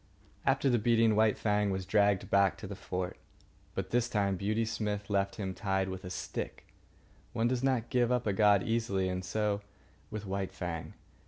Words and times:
After 0.47 0.67
the 0.67 0.79
beating, 0.79 1.15
White 1.15 1.37
Fang 1.37 1.69
was 1.69 1.85
dragged 1.85 2.31
back 2.31 2.57
to 2.57 2.65
the 2.65 2.73
fort. 2.75 3.17
But 3.75 3.91
this 3.91 4.09
time 4.09 4.35
Beauty 4.35 4.65
Smith 4.65 5.11
left 5.11 5.35
him 5.35 5.53
tied 5.53 5.89
with 5.89 6.03
a 6.03 6.09
stick. 6.09 6.65
One 7.33 7.47
does 7.47 7.61
not 7.61 7.91
give 7.91 8.11
up 8.11 8.25
a 8.25 8.33
god 8.33 8.63
easily, 8.63 9.07
and 9.09 9.23
so 9.23 9.61
with 10.09 10.25
White 10.25 10.53
Fang. 10.53 10.95